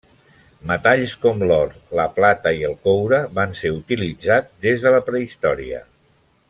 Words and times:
Metalls 0.69 1.11
com 1.25 1.43
l'or, 1.51 1.75
la 1.99 2.07
plata 2.15 2.55
i 2.61 2.65
el 2.71 2.73
coure, 2.87 3.21
van 3.41 3.55
ser 3.63 3.75
utilitzats 3.77 4.53
des 4.69 4.87
de 4.87 4.95
la 4.99 5.07
prehistòria. 5.11 5.89